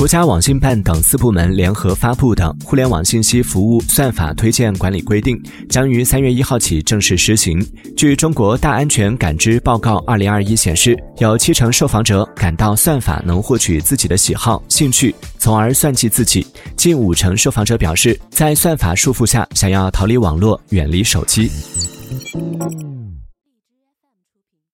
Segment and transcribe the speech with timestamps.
[0.00, 5.36] 国家网信办等四部门联合发布的《互联网信息服务算法推荐管理规定》
[5.68, 7.62] 将于三月一号起正式施行。
[7.98, 16.42] 据中国大安全感知报告二零二一显示，有七成受访者感到算法能获取自己的喜好、兴趣，从而算计自己；
[16.76, 21.50] 近五成受访者表示，在算法束缚下想要逃离网络、远离手机。